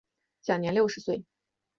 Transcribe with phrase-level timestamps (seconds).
[0.41, 1.23] 享年六十岁。